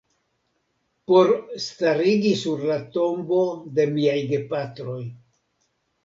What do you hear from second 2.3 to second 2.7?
sur